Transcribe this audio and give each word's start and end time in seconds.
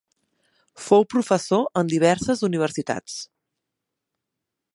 Fou 0.85 1.05
professor 1.11 1.61
en 1.83 1.93
diverses 1.93 2.41
universitats. 2.51 3.19